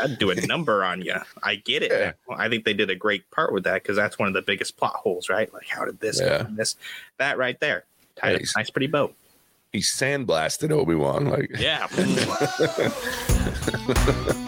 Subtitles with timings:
[0.00, 1.14] that'd do a number on you.
[1.42, 1.90] I get it.
[1.92, 2.12] Yeah.
[2.36, 4.76] I think they did a great part with that because that's one of the biggest
[4.76, 5.52] plot holes, right?
[5.52, 6.38] Like, how did this Yeah.
[6.38, 6.56] happen?
[6.56, 6.76] This,
[7.18, 7.84] that right there.
[8.22, 8.54] Nice.
[8.56, 9.14] nice, pretty boat.
[9.72, 11.26] He sandblasted Obi Wan.
[11.26, 11.86] Like, Yeah.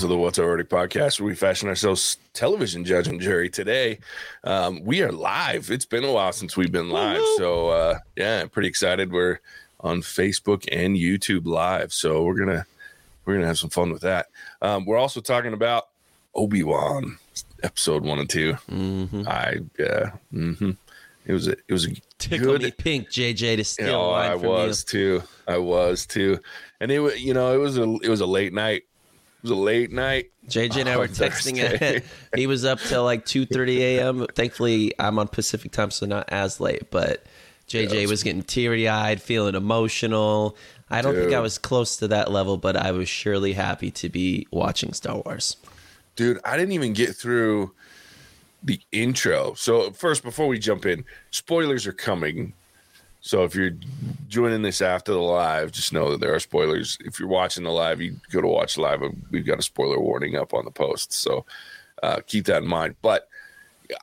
[0.00, 3.50] to the What's Already podcast, where we fashion ourselves television judge and jury.
[3.50, 3.98] Today,
[4.44, 5.70] um, we are live.
[5.70, 9.12] It's been a while since we've been live, so uh, yeah, I'm pretty excited.
[9.12, 9.40] We're
[9.80, 12.64] on Facebook and YouTube live, so we're gonna
[13.26, 14.28] we're gonna have some fun with that.
[14.62, 15.88] Um, we're also talking about
[16.34, 17.18] Obi Wan
[17.62, 19.28] episode one and 2 Mm-hmm.
[19.28, 20.70] I yeah, hmm
[21.26, 24.12] it was a, it was a Tickle good me pink, JJ, to steal Oh, a
[24.12, 25.22] line I was too.
[25.46, 26.38] I was too.
[26.80, 28.84] And it was, you know, it was a it was a late night.
[29.42, 30.30] It was a late night.
[30.48, 31.58] JJ and I were texting.
[31.58, 32.02] Thursday.
[32.36, 34.26] he was up till like two thirty a.m.
[34.34, 36.90] Thankfully, I'm on Pacific time, so not as late.
[36.90, 37.24] But
[37.68, 40.56] JJ Yeah, was getting teary eyed, feeling emotional.
[40.90, 44.08] I don't think I was close to that level, but I was surely happy to
[44.08, 45.56] be watching Star Wars.
[46.16, 47.72] Dude, I didn't even get through
[48.62, 49.54] the intro.
[49.54, 52.52] So first, before we jump in, spoilers are coming.
[53.22, 53.72] So if you're
[54.28, 56.96] joining this after the live, just know that there are spoilers.
[57.04, 59.02] If you're watching the live, you go to watch live.
[59.30, 61.12] We've got a spoiler warning up on the post.
[61.12, 61.44] So
[62.02, 62.96] uh, keep that in mind.
[63.02, 63.28] But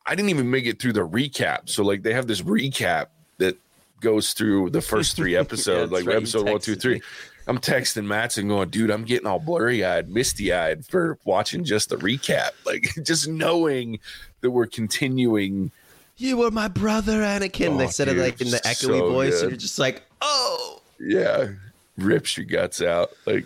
[0.06, 1.70] I didn't even make it through the recap.
[1.70, 3.08] So like they have this recap
[3.40, 3.58] that
[4.02, 6.96] goes through the first three episodes, that's like right, episode one, two, three.
[6.96, 7.02] me.
[7.48, 11.90] I'm texting Matson going, dude, I'm getting all blurry eyed, misty eyed for watching just
[11.90, 12.52] the recap.
[12.66, 14.00] Like just knowing
[14.42, 15.72] that we're continuing.
[16.18, 17.76] You were my brother, Anakin.
[17.76, 19.42] Oh, they said it like in the echoey so voice, good.
[19.44, 20.82] and you're just like, oh.
[21.00, 21.50] Yeah,
[21.98, 23.12] rips your guts out.
[23.28, 23.46] Like,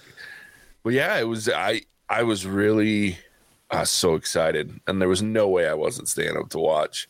[0.84, 1.50] well, yeah, it was.
[1.50, 3.18] I I was really
[3.70, 7.10] uh, so excited, and there was no way I wasn't staying up to watch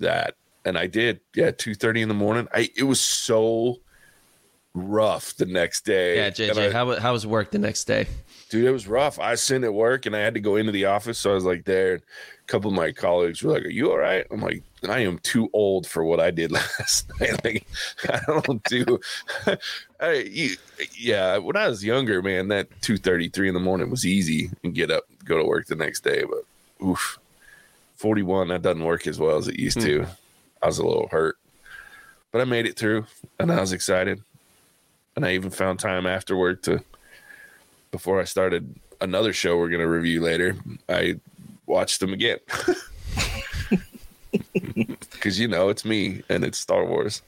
[0.00, 0.34] that,
[0.66, 1.20] and I did.
[1.34, 2.46] Yeah, two thirty in the morning.
[2.52, 3.78] I it was so
[4.74, 6.16] rough the next day.
[6.16, 8.06] Yeah, JJ, I- how, how was work the next day?
[8.50, 9.18] dude, it was rough.
[9.18, 11.34] I was sitting at work and I had to go into the office, so I
[11.34, 12.00] was like there.
[12.48, 15.50] Couple of my colleagues were like, "Are you all right?" I'm like, "I am too
[15.52, 17.40] old for what I did last night.
[17.44, 17.66] Like,
[18.08, 18.98] I don't do."
[20.00, 20.56] I, you,
[20.96, 24.50] yeah, when I was younger, man, that two thirty three in the morning was easy
[24.64, 26.24] and get up, go to work the next day.
[26.24, 27.18] But oof,
[27.96, 30.04] forty one that doesn't work as well as it used to.
[30.04, 30.10] Hmm.
[30.62, 31.36] I was a little hurt,
[32.32, 33.06] but I made it through,
[33.38, 34.20] and I was excited.
[35.14, 36.82] And I even found time after work to
[37.90, 40.56] before I started another show we're going to review later,
[40.88, 41.20] I
[41.68, 42.38] watched them again.
[45.10, 47.22] Because, you know, it's me and it's Star Wars.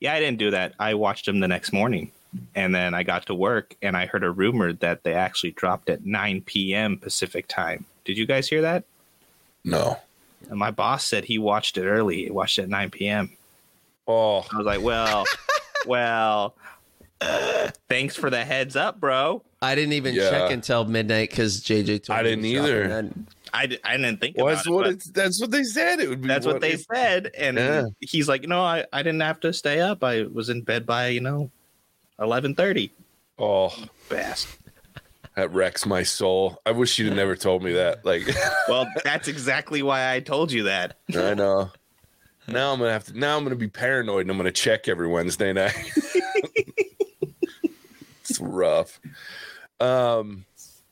[0.00, 0.74] yeah, I didn't do that.
[0.78, 2.10] I watched them the next morning.
[2.54, 5.90] And then I got to work and I heard a rumor that they actually dropped
[5.90, 6.96] at 9 p.m.
[6.96, 7.84] Pacific time.
[8.04, 8.84] Did you guys hear that?
[9.64, 9.98] No.
[10.48, 12.24] And my boss said he watched it early.
[12.24, 13.30] He watched it at 9 p.m.
[14.08, 15.24] Oh, I was like, well,
[15.86, 16.54] well,
[17.88, 19.42] thanks for the heads up, bro.
[19.60, 20.30] I didn't even Yeah.
[20.30, 22.20] check until midnight because JJ told me.
[22.20, 22.88] I didn't either.
[22.88, 24.70] then- I, I didn't think well, about that's it.
[24.70, 26.00] what but it's, that's what they said.
[26.00, 26.28] It would be.
[26.28, 27.30] that's what they it- said.
[27.36, 27.84] And Yeah.
[28.00, 30.02] he's like, no, I, I didn't have to stay up.
[30.02, 31.50] I was in bed by, you know,
[32.16, 32.90] 1130.
[33.38, 33.68] Oh,
[34.08, 34.48] Fast.
[35.36, 36.60] that wrecks my soul.
[36.64, 38.04] I wish you'd never told me that.
[38.06, 38.26] Like,
[38.68, 40.96] Well, that's exactly why I told you that.
[41.14, 41.70] I know.
[42.48, 43.16] Now I'm gonna have to.
[43.18, 45.74] Now I'm gonna be paranoid, and I'm gonna check every Wednesday night.
[48.32, 49.00] it's rough.
[49.80, 50.44] Um,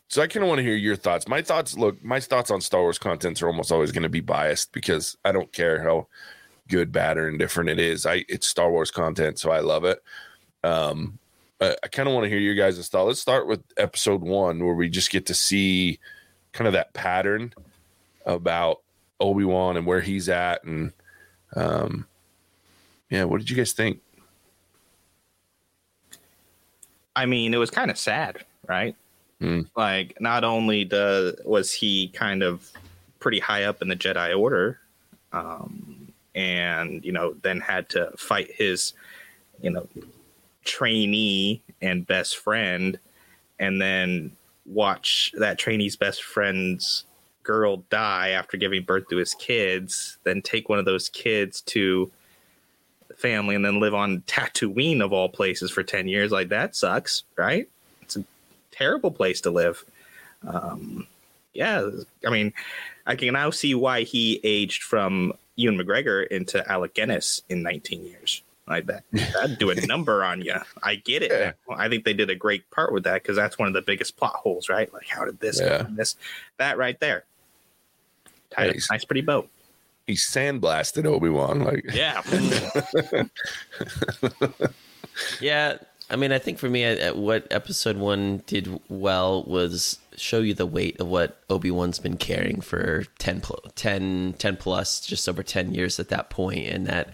[0.08, 1.28] so I kind of want to hear your thoughts.
[1.28, 1.76] My thoughts.
[1.76, 5.16] Look, my thoughts on Star Wars content are almost always going to be biased because
[5.24, 6.08] I don't care how
[6.68, 8.06] good, bad, or indifferent it is.
[8.06, 10.02] I it's Star Wars content, so I love it.
[10.64, 11.18] Um,
[11.60, 13.06] I, I kind of want to hear your guys' thought.
[13.06, 16.00] Let's start with episode one, where we just get to see
[16.52, 17.54] kind of that pattern
[18.26, 18.80] about
[19.20, 20.92] Obi Wan and where he's at, and
[21.54, 22.06] um,
[23.10, 24.00] yeah, what did you guys think?
[27.16, 28.96] I mean, it was kind of sad, right?
[29.40, 29.62] Hmm.
[29.76, 32.70] Like, not only the, was he kind of
[33.18, 34.78] pretty high up in the Jedi Order,
[35.32, 38.92] um, and you know, then had to fight his,
[39.60, 39.88] you know,
[40.64, 42.98] trainee and best friend,
[43.58, 44.32] and then
[44.66, 47.04] watch that trainee's best friend's
[47.42, 52.10] girl die after giving birth to his kids, then take one of those kids to
[53.20, 56.30] family and then live on Tatooine of all places for 10 years.
[56.30, 57.68] Like that sucks, right?
[58.02, 58.24] It's a
[58.70, 59.84] terrible place to live.
[60.46, 61.06] Um,
[61.52, 61.88] yeah,
[62.26, 62.52] I mean,
[63.06, 68.04] I can now see why he aged from Ewan McGregor into Alec Guinness in 19
[68.04, 68.42] years.
[68.66, 70.54] Like that, that'd do a number on you.
[70.82, 71.32] I get it.
[71.32, 71.52] Yeah.
[71.68, 74.16] I think they did a great part with that because that's one of the biggest
[74.16, 74.92] plot holes, right?
[74.94, 75.86] Like, how did this Yeah.
[75.90, 76.16] This,
[76.58, 77.24] that right there.
[78.56, 78.88] Nice.
[78.90, 79.48] nice, pretty boat.
[80.10, 81.60] He sandblasted Obi Wan.
[81.60, 82.22] Like, Yeah.
[85.40, 85.76] Yeah,
[86.08, 90.54] I mean, I think for me, uh, what episode one did well was show you
[90.54, 95.28] the weight of what Obi Wan's been carrying for 10, pl- 10, 10 plus, just
[95.28, 97.10] over 10 years at that point, and that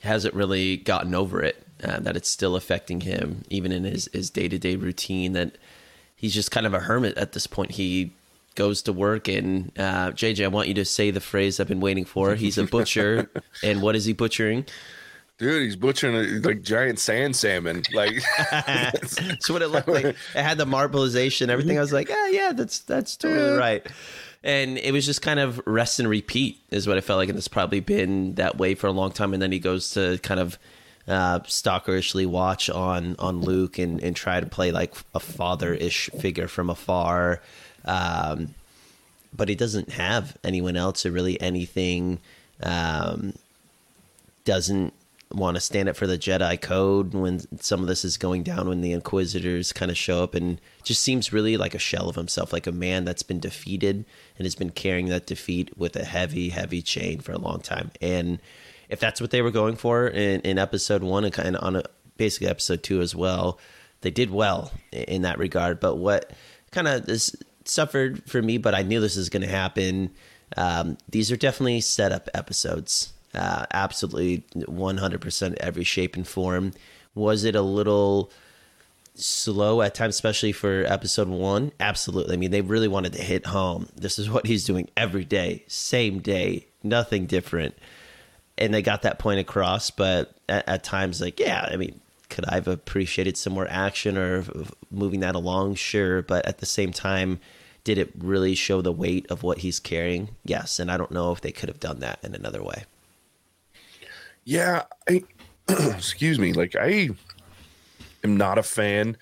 [0.00, 1.62] hasn't really gotten over it.
[1.84, 5.34] Uh, that it's still affecting him, even in his his day to day routine.
[5.34, 5.56] That
[6.16, 7.72] he's just kind of a hermit at this point.
[7.72, 8.12] He
[8.56, 11.80] goes to work, and uh, JJ, I want you to say the phrase I've been
[11.80, 12.34] waiting for.
[12.36, 13.30] He's a butcher,
[13.62, 14.66] and what is he butchering?
[15.38, 17.82] dude, he's butchering a, like giant sand salmon.
[17.92, 20.04] Like, That's what it looked like.
[20.04, 21.78] It had the marbleization, everything.
[21.78, 23.86] I was like, yeah, yeah, that's that's totally right.
[24.42, 27.38] And it was just kind of rest and repeat is what I felt like, and
[27.38, 29.32] it's probably been that way for a long time.
[29.32, 30.58] And then he goes to kind of
[31.08, 36.10] uh, stalkerishly watch on on Luke and and try to play like a father ish
[36.18, 37.42] figure from afar.
[37.86, 38.54] Um,
[39.34, 42.20] but he doesn't have anyone else or really anything.
[42.62, 43.34] Um,
[44.44, 44.94] doesn't
[45.32, 48.68] want to stand up for the Jedi code when some of this is going down
[48.68, 52.14] when the Inquisitors kind of show up and just seems really like a shell of
[52.14, 54.04] himself, like a man that's been defeated
[54.38, 57.90] and has been carrying that defeat with a heavy, heavy chain for a long time.
[58.00, 58.38] And
[58.88, 61.76] if that's what they were going for in, in episode one and kind of on
[61.76, 61.82] a,
[62.16, 63.58] basically episode two as well,
[64.02, 65.80] they did well in that regard.
[65.80, 66.30] But what
[66.70, 67.34] kind of this
[67.68, 70.10] suffered for me, but I knew this was going to happen.
[70.56, 76.72] Um, these are definitely setup episodes uh, absolutely 100% every shape and form.
[77.14, 78.30] Was it a little
[79.14, 81.72] slow at times, especially for episode one?
[81.78, 82.34] Absolutely.
[82.34, 83.88] I mean, they really wanted to hit home.
[83.94, 87.76] This is what he's doing every day, same day, nothing different.
[88.58, 92.46] And they got that point across, but at, at times, like, yeah, I mean, could
[92.46, 94.44] I have appreciated some more action or
[94.90, 95.74] moving that along?
[95.74, 96.22] Sure.
[96.22, 97.38] But at the same time,
[97.86, 100.30] did it really show the weight of what he's carrying?
[100.44, 100.80] Yes.
[100.80, 102.82] And I don't know if they could have done that in another way.
[104.44, 105.22] yeah, I,
[105.68, 106.52] excuse me.
[106.52, 107.10] Like, I
[108.24, 109.16] am not a fan,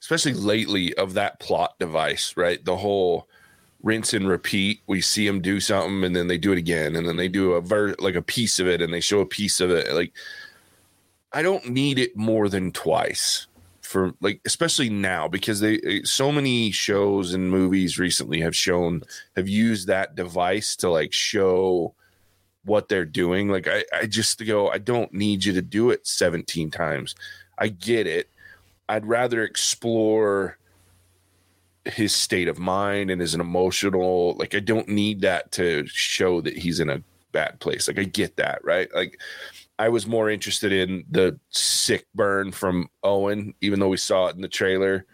[0.00, 2.64] especially lately, of that plot device, right?
[2.64, 3.28] The whole
[3.84, 4.80] rinse and repeat.
[4.88, 7.52] We see them do something and then they do it again and then they do
[7.52, 9.94] a ver like a piece of it and they show a piece of it.
[9.94, 10.12] Like,
[11.32, 13.46] I don't need it more than twice
[13.88, 19.02] for like especially now because they eh, so many shows and movies recently have shown
[19.34, 21.94] have used that device to like show
[22.64, 23.48] what they're doing.
[23.48, 27.14] Like I, I just go i don't need you to do it 17 times.
[27.56, 28.28] I get it.
[28.90, 30.58] I'd rather explore
[31.86, 36.58] his state of mind and his emotional like i don't need that to show that
[36.58, 37.02] he's in a
[37.32, 37.88] bad place.
[37.88, 38.94] Like i get that right?
[38.94, 39.18] Like
[39.78, 44.34] I was more interested in the sick burn from Owen, even though we saw it
[44.34, 45.06] in the trailer.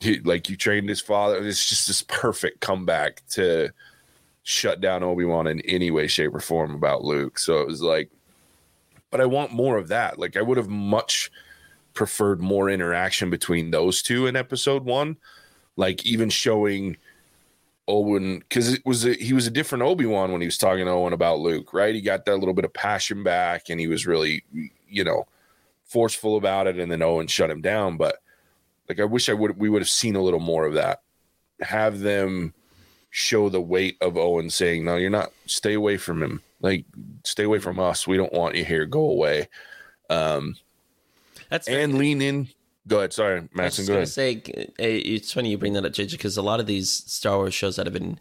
[0.00, 1.44] He, like you trained his father.
[1.44, 3.70] It's just this perfect comeback to
[4.42, 7.38] shut down Obi Wan in any way, shape, or form about Luke.
[7.38, 8.10] So it was like,
[9.10, 10.18] but I want more of that.
[10.18, 11.30] Like I would have much
[11.94, 15.16] preferred more interaction between those two in episode one.
[15.76, 16.96] Like even showing
[17.88, 20.84] Owen because it was a, he was a different Obi Wan when he was talking
[20.84, 21.94] to Owen about Luke, right?
[21.94, 24.44] He got that little bit of passion back, and he was really,
[24.88, 25.26] you know,
[25.84, 26.78] forceful about it.
[26.78, 27.96] And then Owen shut him down.
[27.96, 28.16] But
[28.88, 31.02] like, I wish I would we would have seen a little more of that.
[31.60, 32.52] Have them
[33.10, 35.32] show the weight of Owen saying, "No, you're not.
[35.46, 36.42] Stay away from him.
[36.60, 36.84] Like,
[37.24, 38.06] stay away from us.
[38.06, 38.84] We don't want you here.
[38.86, 39.48] Go away."
[40.10, 40.56] Um,
[41.48, 42.48] That's and lean in.
[42.88, 43.12] Go ahead.
[43.12, 43.86] Sorry, Madison.
[43.86, 44.08] Go ahead.
[44.08, 44.34] say,
[44.78, 47.76] it's funny you bring that up, JJ, because a lot of these Star Wars shows
[47.76, 48.18] that have been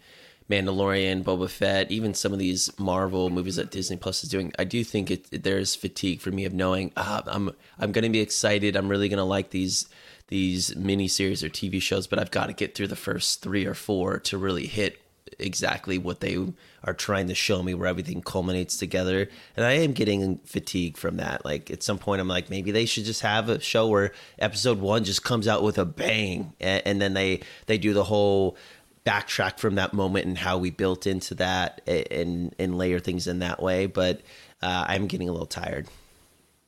[0.50, 4.66] Mandalorian, Boba Fett, even some of these Marvel movies that Disney Plus is doing, I
[4.66, 8.20] do think it, there's fatigue for me of knowing ah, I'm I'm going to be
[8.20, 8.76] excited.
[8.76, 9.88] I'm really going to like these
[10.28, 13.66] these mini series or TV shows, but I've got to get through the first three
[13.66, 15.00] or four to really hit
[15.40, 16.38] exactly what they
[16.84, 19.30] are trying to show me where everything culminates together.
[19.56, 21.46] And i am getting fatigue from that.
[21.46, 24.80] Like at some point i'm like maybe they should just have a show where episode
[24.80, 26.54] one just comes out with a bang.
[26.60, 28.58] And, and then they they do the whole
[29.06, 33.40] backtrack from that moment and how we built into that and and layer things in
[33.40, 33.86] that way.
[33.86, 34.22] But
[34.62, 35.88] uh, i'm getting a little tired.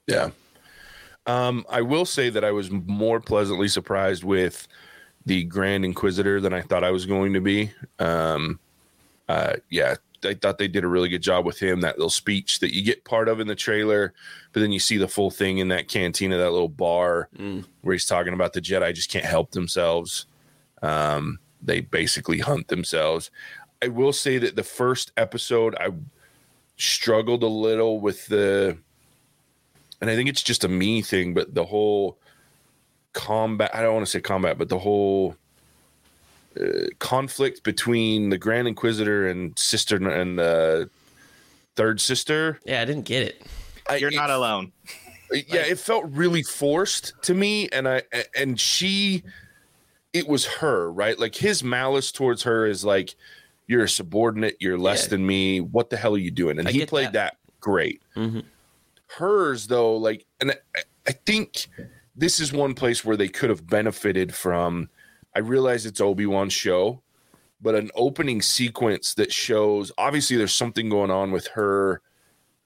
[0.07, 0.31] Yeah.
[1.25, 4.67] Um, I will say that I was more pleasantly surprised with
[5.29, 7.71] the Grand Inquisitor than I thought I was going to be.
[7.99, 8.59] Um,
[9.27, 9.93] uh, yeah,
[10.25, 11.81] I thought they did a really good job with him.
[11.81, 14.15] That little speech that you get part of in the trailer,
[14.53, 17.29] but then you see the full thing in that cantina, that little bar
[17.83, 20.25] where he's talking about the Jedi just can't help themselves.
[20.81, 23.29] Um, they basically hunt themselves.
[23.83, 25.89] I will say that the first episode, I
[26.75, 28.79] struggled a little with the
[30.01, 32.17] and I think it's just a me thing, but the whole
[33.13, 35.35] combat, I don't want to say combat, but the whole
[36.59, 36.63] uh,
[36.99, 40.89] conflict between the Grand Inquisitor and Sister and the
[41.75, 42.59] third sister.
[42.65, 43.41] Yeah, I didn't get it.
[43.89, 44.71] I, You're not it- alone.
[45.31, 48.01] yeah it felt really forced to me and i
[48.35, 49.21] and she
[50.11, 53.13] it was her right like his malice towards her is like
[53.67, 55.09] you're a subordinate you're less Yeah.
[55.09, 58.43] than me what the hell are you doing and I he played that, great Mhm.
[59.05, 61.67] hers though like and I, I think
[62.19, 64.89] this is one place where they could have benefited from
[65.35, 67.01] i realize it's obi-wan show
[67.61, 72.01] but an opening sequence that shows obviously there's something going on with her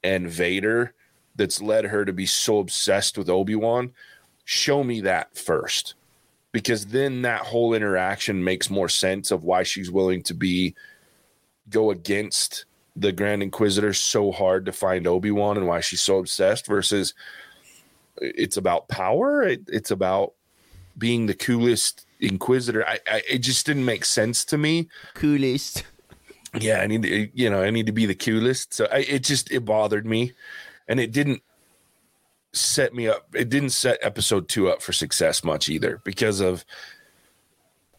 [0.04, 0.94] and vader
[1.36, 3.92] that's led her to be so obsessed with obi-wan.
[4.46, 5.96] Show me that first
[6.52, 10.76] because then that whole interaction makes more sense of why she's willing to be
[11.70, 16.68] go against the grand inquisitor so hard to find obi-wan and why she's so obsessed
[16.68, 17.14] versus
[18.18, 19.44] it's about power.
[19.44, 20.34] It, it's about
[20.98, 22.88] being the coolest inquisitor.
[22.88, 24.90] I, I it just didn't make sense to me.
[25.14, 25.84] Coolest.
[26.60, 28.74] yeah i need to you know i need to be the coolest.
[28.74, 30.34] So I, it just it bothered me.
[30.88, 31.42] And it didn't
[32.52, 36.64] set me up it didn't set episode two up for success much either because of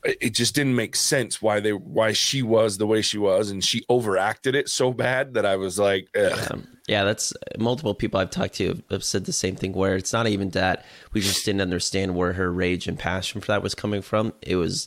[0.05, 3.65] it just didn't make sense why they why she was the way she was and
[3.65, 6.09] she overacted it so bad that i was like.
[6.17, 9.73] Um, yeah, that's multiple people I've talked to have, said the same thing.
[9.73, 13.47] Where it's not even that we just didn't understand where her rage and passion for
[13.49, 14.35] that was coming from.
[14.43, 14.87] It was,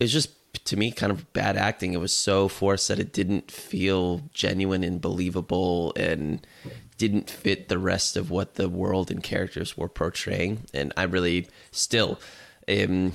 [0.00, 0.30] it was just
[0.64, 1.92] to me kind of bad acting.
[1.92, 6.46] It was so forced that it didn't feel genuine and believable, and
[6.96, 10.64] didn't fit the rest of what the world and characters were portraying.
[10.72, 12.18] And I really still
[12.68, 13.12] am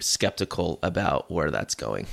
[0.00, 2.06] skeptical about where that's going.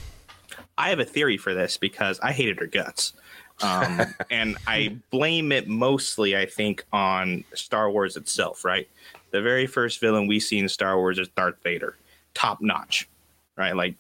[0.78, 3.14] I have a theory for this because I hated her guts.
[3.62, 8.88] Um, and I blame it mostly, I think, on Star Wars itself, right?
[9.32, 11.96] The very first villain we see in Star Wars is Darth Vader,
[12.34, 13.08] top notch,
[13.56, 13.76] right?
[13.76, 13.96] Like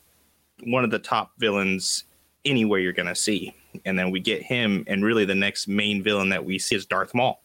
[0.63, 2.03] one of the top villains
[2.45, 3.53] anywhere you're going to see.
[3.85, 6.85] And then we get him, and really the next main villain that we see is
[6.85, 7.41] Darth Maul,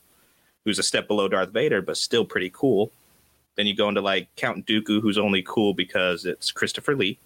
[0.64, 2.90] who's a step below Darth Vader, but still pretty cool.
[3.57, 7.19] Then you go into like Count Dooku, who's only cool because it's Christopher Lee.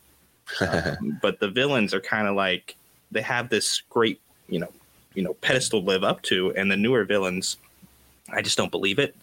[1.22, 2.76] But the villains are kind of like
[3.10, 4.72] they have this great you know
[5.14, 7.56] you know pedestal to live up to and the newer villains
[8.32, 9.16] i just don't believe it.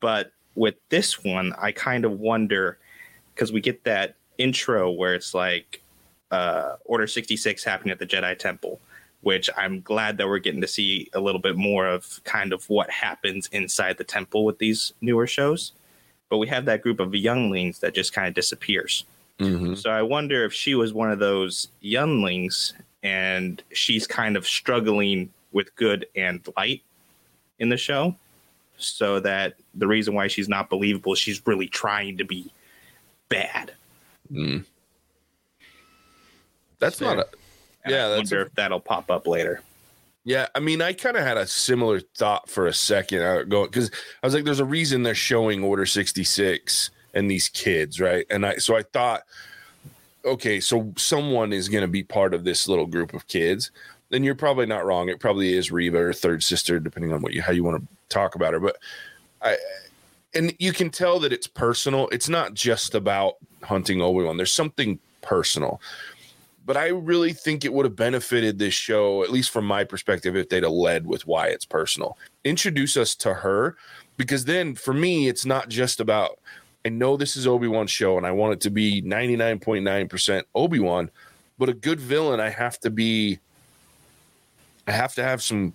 [0.00, 2.78] But with this one i kind of wonder
[3.34, 5.82] because we get that intro where it's like
[6.30, 8.80] uh order 66 happening at the jedi temple
[9.20, 12.68] which i'm glad that we're getting to see a little bit more of kind of
[12.68, 15.72] what happens inside the temple with these newer shows
[16.30, 19.04] but we have that group of younglings that just kind of disappears
[19.38, 19.76] Mhm.
[19.76, 25.30] so I wonder if she was one of those younglings and she's kind of struggling
[25.52, 26.82] with good and light
[27.58, 28.14] in the show.
[28.76, 32.50] So that the reason why she's not believable, she's really trying to be
[33.30, 33.72] bad.
[34.30, 34.64] Mm.
[36.78, 37.16] that's Fair.
[37.16, 37.26] not
[37.86, 39.62] a Yeah, I wonder if that'll pop up later.
[40.24, 43.22] Yeah, I mean, I kind of had a similar thought for a second.
[43.22, 43.90] Uh, I because
[44.22, 48.44] I was like, "There's a reason they're showing Order 66 and these kids, right?" And
[48.44, 49.22] I so I thought,
[50.24, 53.70] okay, so someone is going to be part of this little group of kids.
[54.10, 55.08] Then you're probably not wrong.
[55.08, 57.88] It probably is Reva or third sister, depending on what you how you want to
[58.08, 58.60] talk about her.
[58.60, 58.76] But
[59.40, 59.56] I
[60.34, 62.08] and you can tell that it's personal.
[62.10, 64.36] It's not just about hunting Obi Wan.
[64.36, 65.80] There's something personal
[66.66, 70.36] but I really think it would have benefited this show, at least from my perspective,
[70.36, 72.16] if they'd have led with why it's personal.
[72.44, 73.76] Introduce us to her,
[74.16, 76.38] because then for me, it's not just about.
[76.84, 79.58] I know this is Obi Wan show, and I want it to be ninety nine
[79.58, 81.10] point nine percent Obi Wan,
[81.58, 83.38] but a good villain, I have to be.
[84.86, 85.72] I have to have some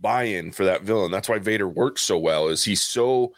[0.00, 1.12] buy-in for that villain.
[1.12, 2.48] That's why Vader works so well.
[2.48, 3.32] Is he's so.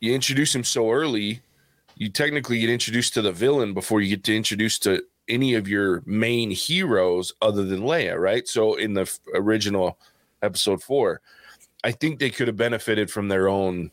[0.00, 1.40] You introduce him so early,
[1.96, 5.68] you technically get introduced to the villain before you get to introduce to any of
[5.68, 8.46] your main heroes other than Leia, right?
[8.46, 9.98] So in the f- original
[10.42, 11.20] episode four,
[11.82, 13.90] I think they could have benefited from their own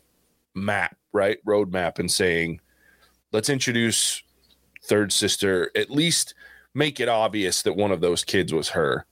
[0.54, 1.38] map, right?
[1.46, 2.60] Roadmap and saying,
[3.32, 4.22] let's introduce
[4.84, 6.34] third sister, at least
[6.74, 9.06] make it obvious that one of those kids was her.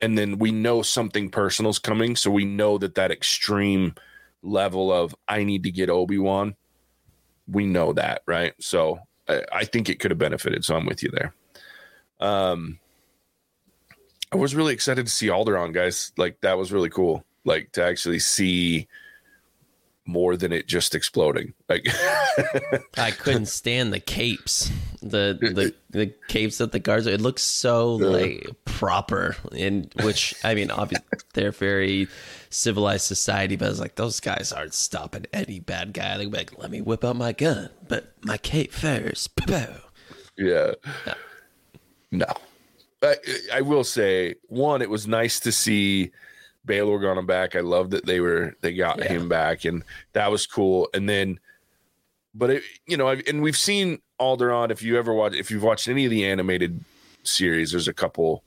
[0.00, 2.14] And then we know something personal's coming.
[2.14, 3.94] So we know that that extreme
[4.42, 6.54] level of I need to get Obi Wan,
[7.48, 8.54] we know that, right?
[8.60, 10.64] So I, think it could have benefited.
[10.64, 11.34] So I'm with you there.
[12.20, 12.78] Um,
[14.32, 16.12] I was really excited to see Alderaan, guys.
[16.16, 17.24] Like that was really cool.
[17.44, 18.88] Like to actually see
[20.08, 21.52] more than it just exploding.
[21.68, 21.86] Like
[22.98, 27.06] I couldn't stand the capes, the the the capes that the guards.
[27.06, 32.08] It looks so like proper, and which I mean, obviously they're very
[32.48, 36.16] civilized society, but it's like those guys aren't stopping any bad guy.
[36.16, 39.30] They're like, let me whip out my gun, but my cape first.
[40.38, 40.72] Yeah.
[42.10, 42.26] No.
[43.02, 43.16] I,
[43.52, 46.10] I will say one, it was nice to see
[46.68, 47.56] Bail Organa back.
[47.56, 49.08] I love that they were they got Yeah.
[49.08, 49.82] him back, and
[50.12, 50.88] that was cool.
[50.94, 51.40] And then,
[52.34, 54.70] but it, you know, I've- and we've seen Alderaan.
[54.70, 56.84] If you ever watch, if you've watched any of the animated
[57.24, 58.44] series, there's a couple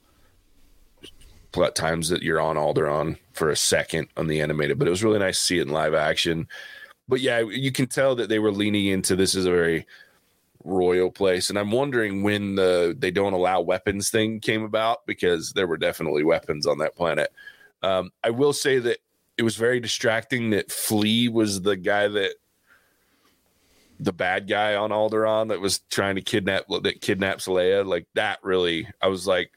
[1.51, 5.03] pl- times that you're on Alderaan for a second on the animated, but it was
[5.03, 6.47] really nice to see it in live action.
[7.07, 9.85] But yeah, you can tell that they were leaning into this is a very
[10.63, 15.53] royal place and i'm wondering when the they don't allow weapons thing came about because
[15.53, 17.33] there were definitely weapons on that planet
[17.83, 18.97] um, i will say that
[19.37, 22.33] it was very distracting that flea was the guy that
[24.01, 28.39] the bad guy on Alderaan that was trying to kidnap that kidnaps Leia like that
[28.43, 29.51] really I was like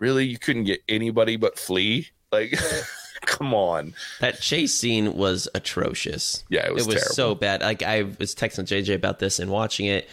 [0.00, 2.58] really you couldn't get anybody but Flea like
[3.22, 6.44] come on That chase scene was atrocious.
[6.48, 7.14] Yeah, it was terrible.
[7.14, 7.60] so bad.
[7.62, 10.08] Like I was texting JJ about this and watching it.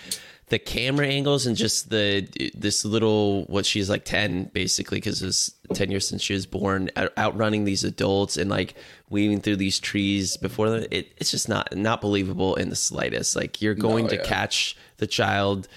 [0.49, 5.25] The camera angles and just the this little what she's like ten basically because it
[5.25, 8.75] was ten years since she was born, out- outrunning these adults and like
[9.09, 10.85] weaving through these trees before them.
[10.91, 13.35] It, it's just not not believable in the slightest.
[13.35, 14.23] Like you're going to yeah.
[14.23, 15.67] catch the child,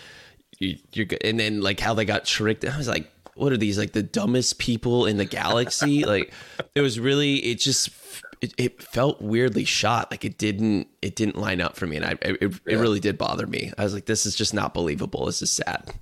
[0.58, 2.64] you, you're and then like how they got tricked.
[2.66, 6.04] I was like, what are these like the dumbest people in the galaxy?
[6.04, 6.32] like
[6.74, 7.90] it was really it just
[8.40, 10.10] it, it felt weirdly shot.
[10.10, 13.18] Like it didn't it didn't line up for me, and I it, it really did
[13.18, 13.72] bother me.
[13.78, 15.26] I was like, this is just not believable.
[15.26, 15.92] This is sad.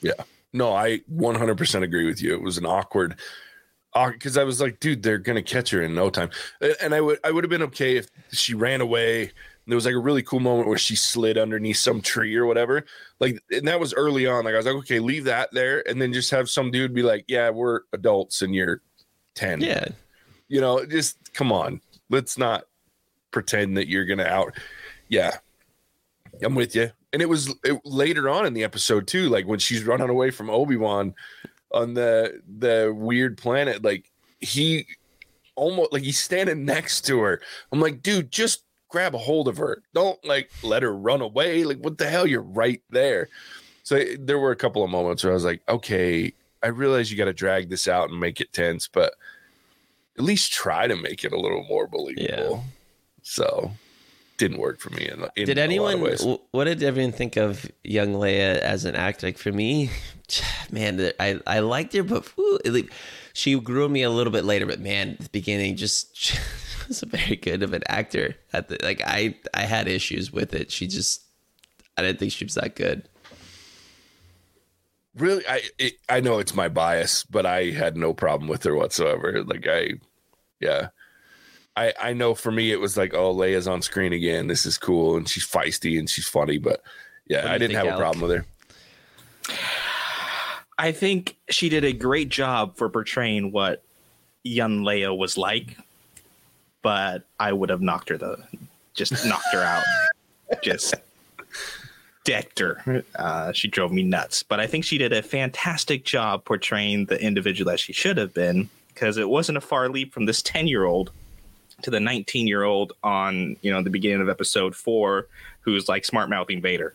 [0.00, 0.12] Yeah.
[0.52, 2.32] No, I 100% agree with you.
[2.32, 3.16] It was an awkward
[3.94, 6.30] because I was like, dude, they're gonna catch her in no time,
[6.80, 9.32] and I would I would have been okay if she ran away.
[9.66, 12.84] There was like a really cool moment where she slid underneath some tree or whatever.
[13.18, 14.44] Like, and that was early on.
[14.44, 17.02] Like, I was like, okay, leave that there, and then just have some dude be
[17.02, 18.80] like, yeah, we're adults and you're
[19.34, 19.60] ten.
[19.60, 19.88] Yeah,
[20.48, 21.80] you know, just come on.
[22.08, 22.64] Let's not
[23.30, 24.56] pretend that you're gonna out.
[25.08, 25.38] Yeah,
[26.42, 26.90] I'm with you.
[27.12, 30.30] And it was it, later on in the episode too, like when she's running away
[30.30, 31.14] from Obi Wan
[31.72, 33.84] on the the weird planet.
[33.84, 34.10] Like
[34.40, 34.86] he
[35.54, 37.40] almost like he's standing next to her.
[37.72, 39.82] I'm like, dude, just grab a hold of her.
[39.94, 41.64] Don't like let her run away.
[41.64, 42.26] Like what the hell?
[42.26, 43.28] You're right there.
[43.82, 47.16] So there were a couple of moments where I was like, okay, I realize you
[47.16, 49.14] got to drag this out and make it tense, but
[50.18, 52.64] at least try to make it a little more believable.
[53.22, 53.72] So
[54.38, 55.08] didn't work for me.
[55.08, 56.38] In, in did a lot of anyone?
[56.50, 59.26] What did everyone think of young Leia as an actor?
[59.26, 59.90] Like for me,
[60.70, 62.26] man, I I liked her, but
[62.64, 62.90] like,
[63.32, 64.66] she grew me a little bit later.
[64.66, 66.38] But man, the beginning, just
[66.88, 68.36] was a very good of an actor.
[68.52, 70.70] At the like, I I had issues with it.
[70.70, 71.22] She just,
[71.96, 73.08] I didn't think she was that good.
[75.16, 78.74] really i it, i know it's my bias but i had no problem with her
[78.74, 79.92] whatsoever like i
[80.60, 80.88] yeah.
[81.76, 84.46] I i know for me it was like oh leia's on screen again.
[84.46, 85.16] This is cool.
[85.16, 86.82] And she's feisty and she's funny but
[87.28, 88.00] yeah i didn't think, have a Alec?
[88.00, 88.46] problem with her.
[90.78, 93.82] I think she did a great job for portraying what
[94.44, 95.76] young Leia was like,
[96.82, 98.42] but I would have knocked her the
[98.94, 99.82] just knocked her out,
[100.62, 100.94] just
[102.24, 103.04] decked her.
[103.14, 104.42] Uh, she drove me nuts.
[104.42, 108.34] But I think she did a fantastic job portraying the individual that she should have
[108.34, 111.12] been, because it wasn't a far leap from this ten year old
[111.82, 115.26] to the nineteen year old on you know the beginning of episode four,
[115.60, 116.94] who's like smart mouthing Vader.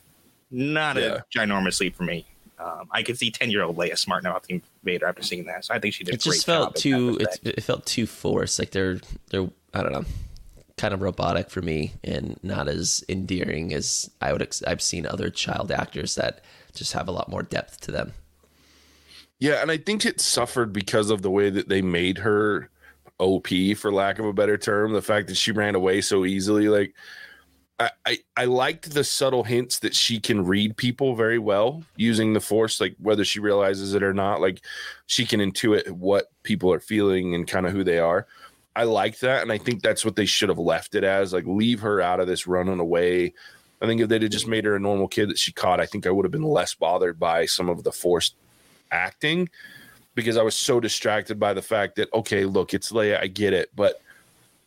[0.49, 1.19] Not Yeah.
[1.19, 2.25] a ginormous leap for me.
[2.59, 5.63] Um, I could see ten year old Leia smart mouthing Vader after seeing that.
[5.65, 6.15] So I think she did.
[6.15, 7.17] It a great just felt job too.
[7.21, 8.59] It, it felt too forced.
[8.59, 10.05] Like they're they're I don't know,
[10.77, 14.41] kind of robotic for me, and not as endearing as I would.
[14.41, 16.43] Ex- I've seen other child actors that
[16.75, 18.13] just have a lot more depth to them.
[19.41, 22.69] Yeah, and I think it suffered because of the way that they made her
[23.17, 24.93] OP, for lack of a better term.
[24.93, 26.93] The fact that she ran away so easily, like
[27.79, 32.33] I, I, I liked the subtle hints that she can read people very well using
[32.33, 34.41] the force, like whether she realizes it or not.
[34.41, 34.61] Like
[35.07, 38.27] she can intuit what people are feeling and kind of who they are.
[38.75, 41.33] I like that, and I think that's what they should have left it as.
[41.33, 43.33] Like leave her out of this running away.
[43.81, 45.87] I think if they'd have just made her a normal kid that she caught, I
[45.87, 48.35] think I would have been less bothered by some of the forced
[48.91, 49.49] acting
[50.15, 53.53] because I was so distracted by the fact that okay, look, it's Leia, I get
[53.53, 54.01] it, but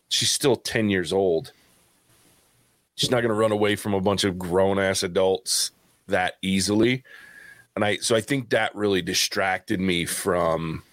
[0.09, 1.51] she's still 10 years old.
[2.95, 5.71] She's not going to run away from a bunch of grown ass adults
[6.07, 7.03] that easily.
[7.75, 10.83] And I so I think that really distracted me from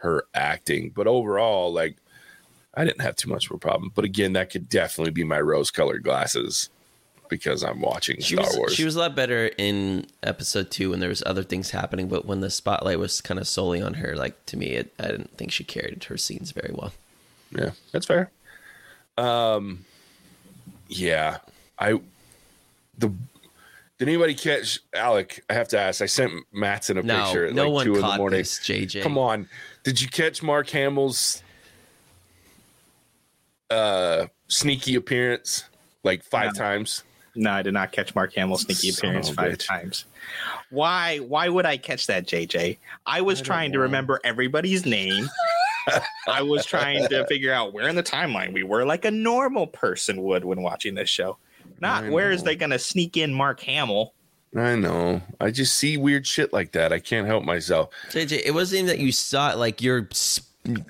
[0.00, 0.92] her acting.
[0.94, 1.96] But overall, like
[2.74, 3.90] I didn't have too much of a problem.
[3.94, 6.70] But again, that could definitely be my rose colored glasses
[7.28, 8.74] because I'm watching She Star was Wars.
[8.74, 12.24] she was a lot better in episode two when there was other things happening, but
[12.26, 15.36] when the spotlight was kind of solely on her, like to me, it, I didn't
[15.36, 16.92] think she carried her scenes very well.
[17.50, 18.30] Yeah, that's fair.
[19.16, 19.84] Um,
[20.88, 21.38] yeah,
[21.78, 22.00] I
[22.98, 23.08] the
[23.98, 25.44] Did anybody catch Alec?
[25.50, 26.00] I have to ask.
[26.02, 28.38] I sent Matson a No, picture at no like one two in the morning.
[28.38, 29.02] this, JJ.
[29.02, 29.48] Come on.
[29.84, 31.42] Did you catch Mark Hamill's
[33.70, 35.64] uh sneaky appearance
[36.04, 36.58] like five No.
[36.58, 37.02] times?
[37.40, 39.66] No, I did not catch Mark Hamill's sneaky Son appearance five bitch.
[39.68, 40.06] times.
[40.70, 41.18] Why?
[41.18, 42.78] Why would I catch that, JJ?
[43.06, 45.28] I was I don't trying to remember everybody's name.
[46.28, 49.68] I was trying to figure out where in the timeline we were, like a normal
[49.68, 51.38] person would when watching this show.
[51.80, 52.46] Not where is know.
[52.46, 54.12] they going to sneak in Mark Hamill?
[54.56, 55.22] I know.
[55.40, 56.92] I just see weird shit like that.
[56.92, 57.90] I can't help myself.
[58.10, 60.40] JJ, it wasn't even that you saw it, like your s-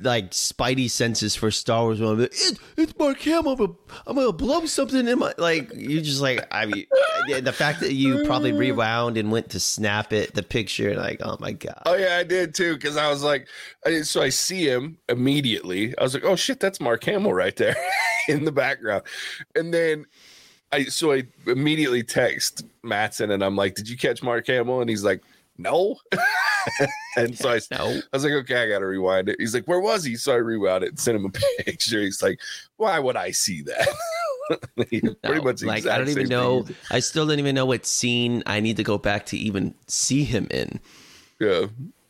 [0.00, 2.00] like spidey senses for Star Wars.
[2.00, 3.52] Were like, it, it's Mark Hamill.
[3.52, 3.72] I'm gonna,
[4.06, 5.72] I'm gonna blow something in my like.
[5.74, 6.86] You just like I mean,
[7.42, 11.20] the fact that you probably rewound and went to snap it, the picture, and like
[11.22, 11.82] oh my god.
[11.86, 12.74] Oh yeah, I did too.
[12.74, 13.48] Because I was like,
[13.86, 15.96] I, so I see him immediately.
[15.98, 17.76] I was like, oh shit, that's Mark Hamill right there
[18.28, 19.04] in the background.
[19.54, 20.06] And then
[20.72, 24.80] I so I immediately text Matson and I'm like, did you catch Mark Hamill?
[24.80, 25.22] And he's like,
[25.56, 25.96] no.
[27.16, 27.88] and so I, No.
[27.96, 29.36] I was like, okay, I gotta rewind it.
[29.38, 30.16] He's like, where was he?
[30.16, 31.30] So I rewound it and sent him a
[31.64, 32.00] picture.
[32.00, 32.40] He's like,
[32.76, 33.88] why would I see that?
[34.76, 36.62] Pretty No, much like I don't even know.
[36.62, 36.76] thing.
[36.90, 40.24] I still don't even know what scene I need to go back to even see
[40.24, 40.80] him in.
[41.38, 41.66] Yeah,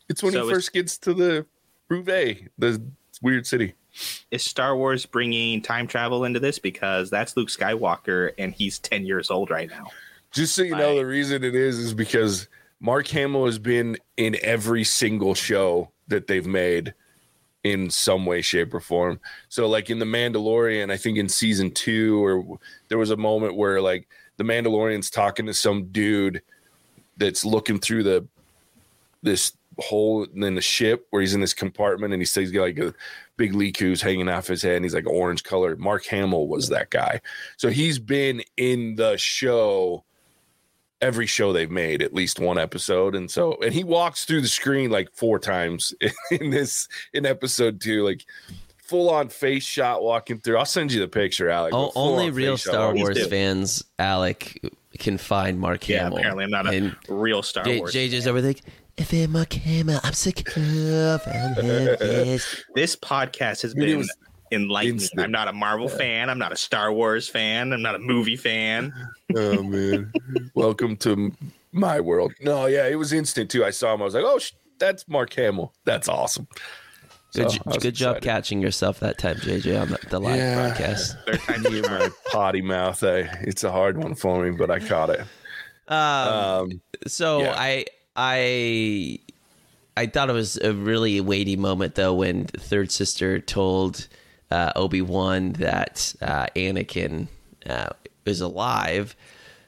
[0.07, 1.45] it's when So he it's- first gets to the
[1.89, 2.81] Rouvet, the
[3.21, 3.73] weird city.
[4.31, 6.59] Is Star Wars bringing time travel into this?
[6.59, 9.87] Because that's Luke Skywalker and he's 10 years old right now.
[10.31, 12.47] Just so you know, the reason it is is because
[12.79, 16.93] Mark Hamill has been in every single show that they've made
[17.63, 19.19] in some way, shape, or form.
[19.49, 23.55] So, like in The Mandalorian, I think in season two, or there was a moment
[23.55, 26.41] where like the Mandalorian's talking to some dude
[27.17, 28.27] that's looking through the
[29.21, 32.63] this hole in the ship where he's in this compartment and he says he's got
[32.63, 32.93] like a
[33.37, 35.75] big leak who's hanging off his head and he's like orange color.
[35.75, 37.21] Mark Hamill was that guy.
[37.57, 40.03] So he's been in the show
[41.01, 44.47] every show they've made at least one episode and so and he walks through the
[44.47, 45.93] screen like four times
[46.31, 48.25] in this in episode two like
[48.77, 52.33] full on face shot walking through i'll send you the picture alex O- only on
[52.33, 54.61] real face shot Star walking Wars fans, Alec,
[54.97, 56.17] can find Mark Yeah, Hamill.
[56.17, 57.93] apparently I'm not a And real Star J- Wars.
[57.95, 58.55] JJ's over there.
[58.97, 60.43] If I'm Mark Hamill, I'm sick of
[61.19, 61.55] from him.
[62.01, 62.61] Yes.
[62.75, 64.13] this podcast has been was
[64.51, 64.95] enlightening.
[64.95, 65.21] instant.
[65.21, 66.29] I'm not a Marvel fan.
[66.29, 67.73] I'm not a Star Wars fan.
[67.73, 68.93] I'm not a movie fan.
[69.35, 70.11] oh man
[70.55, 71.31] welcome to
[71.71, 74.39] my world no yeah it was instant too i saw him i was like oh
[74.39, 76.47] sh- that's mark hamill that's awesome
[77.35, 80.19] Good, So, j- I was good job catching yourself that time, JJ, on the, the
[80.19, 80.55] live Yeah.
[80.55, 81.15] broadcast.
[81.27, 84.79] Third time Hear my potty mouth I, it's a hard one for me but i
[84.79, 85.21] caught it
[85.87, 87.53] Um, um so yeah.
[87.55, 87.85] I
[88.15, 89.19] I
[89.95, 94.07] I thought it was a really weighty moment though when the third sister told
[94.51, 97.27] uh, Obi Wan that uh, Anakin
[97.67, 97.89] uh,
[98.25, 99.15] is alive,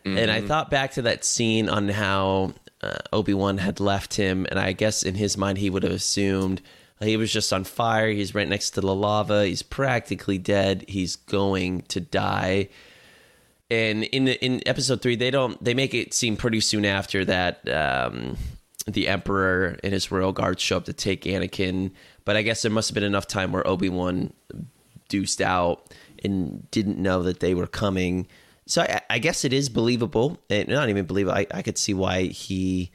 [0.04, 0.32] and Mm-hmm.
[0.32, 4.60] I thought back to that scene on how uh, Obi Wan had left him, and
[4.60, 6.62] I guess in his mind he would have assumed.
[7.00, 8.10] He was just on fire.
[8.10, 9.46] He's right next to the lava.
[9.46, 10.86] He's practically dead.
[10.88, 12.70] He's going to die
[13.72, 17.68] and in in episode three they don't they make it seem pretty soon after that
[17.70, 18.36] um
[18.86, 21.92] the emperor and his royal guards show up to take anakin
[22.32, 24.32] but i guess there must have been enough time where obi-wan
[25.10, 28.26] deuced out and didn't know that they were coming.
[28.66, 31.94] So i, I guess it is believable and not even believable I, I could see
[31.94, 32.92] why he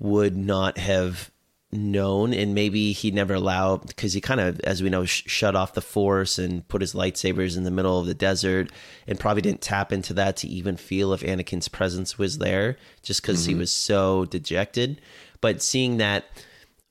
[0.00, 1.30] would not have
[1.70, 5.54] known and maybe he never allowed because he kind of as we know sh- shut
[5.54, 8.70] off the force and put his lightsabers in the middle of the desert
[9.06, 13.22] and probably didn't tap into that to even feel if Anakin's presence was there just
[13.22, 13.60] because he mm-hmm.
[13.60, 15.00] was so dejected.
[15.40, 16.24] But seeing that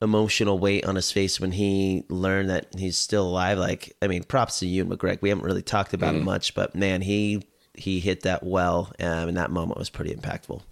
[0.02, 3.58] emotional weight on his face when he learned that he's still alive.
[3.58, 6.74] Like I mean props to you McGreg we haven't really talked about him much but
[6.74, 7.42] man he
[7.74, 10.62] he hit that well um, and that moment was pretty impactful.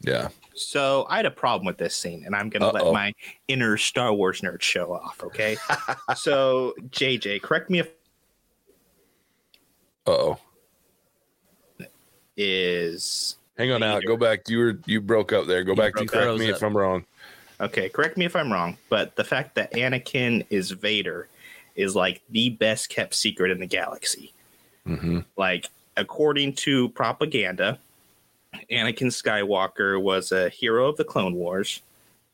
[0.00, 0.28] Yeah.
[0.54, 3.12] So I had a problem with this scene, and I'm going to let my
[3.48, 5.20] inner Star Wars nerd show off.
[5.24, 5.56] Okay.
[6.14, 7.88] so JJ, correct me if
[10.06, 10.38] uh-oh.
[12.36, 14.48] Is hang on out go back.
[14.48, 15.62] You were you broke up there.
[15.62, 16.38] Go back to broke correct up.
[16.38, 17.04] me if i'm wrong
[17.60, 17.88] okay.
[17.88, 21.28] Correct me if I'm wrong, but the fact that Anakin is Vader
[21.76, 24.32] is like the best kept secret in the galaxy.
[24.86, 25.20] mm-hmm.
[25.36, 27.78] Like according to propaganda,
[28.70, 31.82] Anakin Skywalker was a hero of the Clone Wars,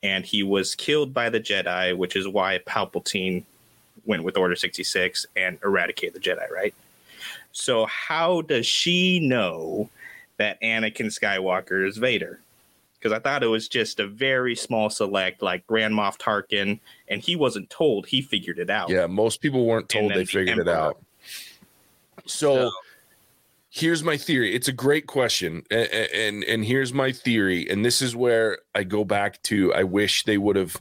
[0.03, 3.45] and he was killed by the Jedi, which is why Palpatine
[4.05, 6.75] went with Order 66 and eradicated the Jedi, right?
[7.53, 9.91] So, how does she know
[10.37, 12.41] that Anakin Skywalker is Vader?
[13.01, 17.23] Because I thought it was just a very small select, like Grand Moff Tarkin, and
[17.23, 18.07] he wasn't told.
[18.07, 18.91] He figured it out.
[18.91, 21.03] Yeah, most people weren't told they the figured it out.
[22.27, 22.71] So, So-
[23.71, 24.55] here's my theory.
[24.55, 27.69] It's a great question, and, and and here's my theory.
[27.69, 29.73] And this is where I go back to.
[29.73, 30.77] I wish they would have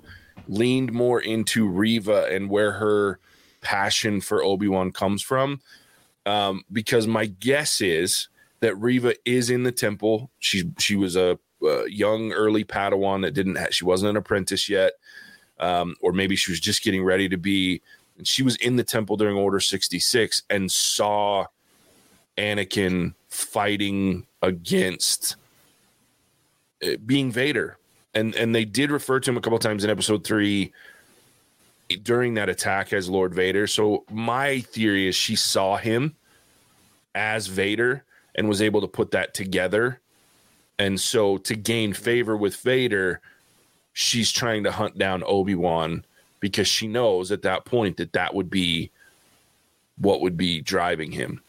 [0.47, 3.19] leaned more into Reva and where her
[3.61, 5.61] passion for Obi Wan comes from.
[6.25, 8.27] Um, because my guess is
[8.59, 10.29] that Reva is in the temple.
[10.39, 13.55] She she was a, young early Padawan that didn't.
[13.55, 14.93] Have, she wasn't an apprentice yet,
[15.59, 17.81] um, or maybe she was just getting ready to be.
[18.17, 21.45] And she was in the temple during Order sixty six and saw
[22.37, 25.35] Anakin fighting against
[26.83, 27.77] uh, being Vader.
[28.13, 30.73] And and they did refer to him a couple times in episode 3
[32.03, 33.67] during that attack as Lord Vader.
[33.67, 36.15] So my theory is she saw him
[37.13, 38.03] as Vader
[38.35, 39.99] and was able to put that together.
[40.79, 43.21] And so to gain favor with Vader,
[43.91, 46.05] she's trying to hunt down Obi-Wan
[46.39, 48.91] because she knows at that point that that would be
[49.97, 51.41] what would be driving him.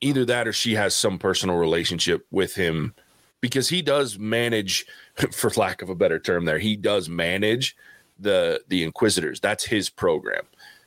[0.00, 2.94] Either that or she has some personal relationship with him
[3.42, 4.86] because he does manage
[5.32, 7.76] for lack of a better term there he does manage
[8.18, 9.40] the the inquisitors.
[9.40, 10.44] That's his program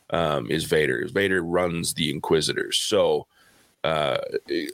[0.10, 1.08] um is vader.
[1.12, 2.78] Vader runs the inquisitors.
[2.78, 3.28] So
[3.84, 4.18] uh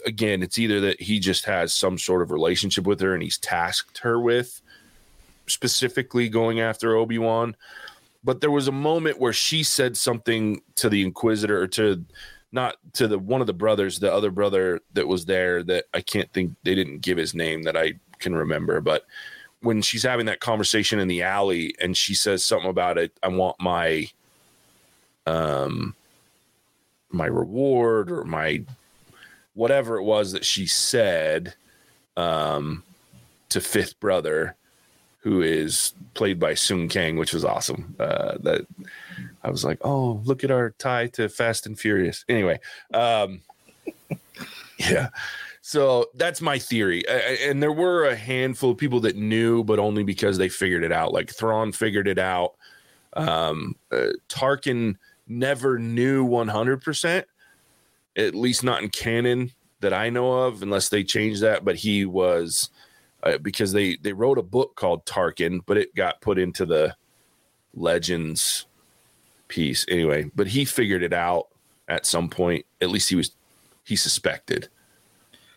[0.05, 3.37] again it's either that he just has some sort of relationship with her and he's
[3.37, 4.61] tasked her with
[5.45, 7.55] specifically going after obi-wan
[8.23, 12.03] but there was a moment where she said something to the inquisitor or to
[12.51, 16.01] not to the one of the brothers, the other brother that was there that I
[16.01, 19.05] can't think they didn't give his name that I can remember, but
[19.59, 23.27] when she's having that conversation in the alley and she says something about it, I
[23.27, 24.09] want my
[25.27, 25.95] um
[27.11, 28.63] my reward or my
[29.55, 31.55] whatever it was that she said
[32.15, 32.83] um
[33.49, 34.55] to fifth brother
[35.25, 37.95] who is played by Sung Kang, which was awesome.
[37.99, 38.67] Uh, that
[39.43, 42.23] I was like, oh, look at our tie to Fast and Furious.
[42.29, 42.59] Anyway,
[42.93, 43.41] um,
[44.77, 45.09] yeah.
[45.63, 47.03] So that's my theory.
[47.07, 50.91] And there were a handful of people that knew, but only because they figured it
[50.91, 51.11] out.
[51.11, 52.53] Like Thrawn figured it out.
[53.13, 54.95] Um, uh, Tarkin
[55.27, 57.23] never knew 100%,
[58.17, 59.51] at least not in canon
[59.81, 61.65] that I know of, unless they changed that.
[61.65, 62.69] But he was
[63.23, 66.95] uh, because they they wrote a book called Tarkin, but it got put into the
[67.73, 68.65] Legends
[69.47, 70.29] piece anyway.
[70.35, 71.47] But he figured it out
[71.87, 72.65] at some point.
[72.81, 73.31] At least he was
[73.83, 74.69] he suspected,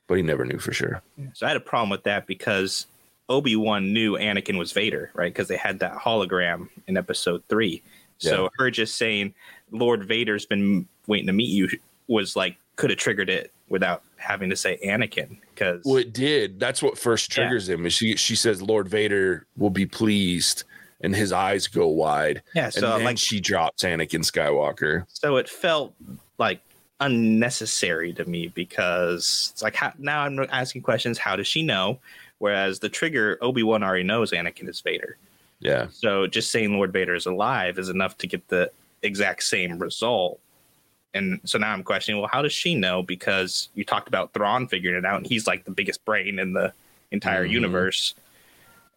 [0.07, 1.03] but he never knew for sure.
[1.35, 2.87] So I had a problem with that because
[3.29, 5.33] Obi Wan knew Anakin was Vader, right?
[5.33, 7.83] Because they had that hologram in Episode Three.
[8.19, 8.49] So yeah.
[8.59, 9.35] her just saying
[9.71, 11.69] Lord Vader's been waiting to meet you
[12.09, 16.59] was like could have triggered it without having to say Anakin because well it did.
[16.59, 17.75] That's what first triggers yeah.
[17.75, 20.65] him is she she says Lord Vader will be pleased
[21.01, 22.43] and his eyes go wide.
[22.55, 25.05] Yeah so and like she drops Anakin Skywalker.
[25.09, 25.95] so it felt
[26.39, 26.61] like
[27.01, 31.99] unnecessary to me because it's like how, now I'm asking questions how does she know?
[32.39, 35.17] Whereas the trigger Obi-Wan already knows Anakin is Vader.
[35.61, 35.89] Yeah.
[35.91, 38.71] So just saying Lord Vader is alive is enough to get the
[39.03, 40.41] exact same result
[41.19, 43.03] and so now I'm questioning, well, how does she know?
[43.03, 46.53] Because you talked about Thrawn figuring it out, and he's like the biggest brain in
[46.53, 46.73] the
[47.11, 47.55] entire mm-hmm.
[47.55, 48.15] universe.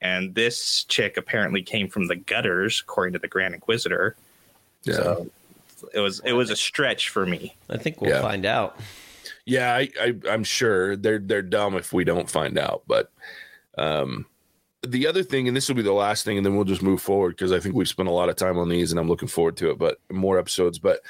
[0.02, 4.16] And this chick apparently came from the gutters, according to the Grand Inquisitor.
[4.84, 4.94] Yeah.
[4.94, 5.28] So
[5.94, 7.56] it was it was a stretch for me.
[7.70, 8.22] I think we'll yeah.
[8.22, 8.80] find out.
[9.46, 12.84] Yeah, I, I I'm sure they're they're dumb if we don't find out.
[12.88, 13.12] But
[13.78, 14.26] um
[14.88, 17.02] the other thing, and this will be the last thing, and then we'll just move
[17.02, 19.28] forward because I think we've spent a lot of time on these, and I'm looking
[19.28, 19.78] forward to it.
[19.78, 20.80] But more episodes.
[20.80, 21.02] But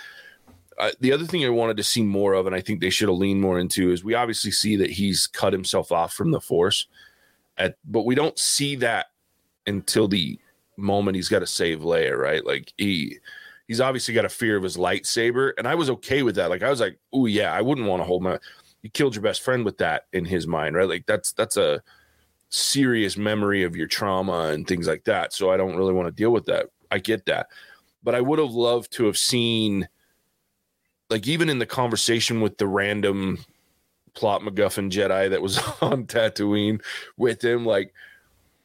[0.99, 3.17] the other thing I wanted to see more of, and I think they should have
[3.17, 6.87] leaned more into, is we obviously see that he's cut himself off from the force,
[7.57, 9.07] at, but we don't see that
[9.67, 10.39] until the
[10.77, 12.45] moment he's got to save Leia, right?
[12.45, 13.19] Like he
[13.67, 16.49] he's obviously got a fear of his lightsaber, and I was okay with that.
[16.49, 18.39] Like I was like, oh yeah, I wouldn't want to hold my.
[18.81, 20.89] You killed your best friend with that in his mind, right?
[20.89, 21.83] Like that's that's a
[22.49, 25.33] serious memory of your trauma and things like that.
[25.33, 26.67] So I don't really want to deal with that.
[26.89, 27.47] I get that,
[28.03, 29.87] but I would have loved to have seen
[31.11, 33.37] like even in the conversation with the random
[34.13, 36.81] plot MacGuffin Jedi that was on Tatooine
[37.17, 37.93] with him, like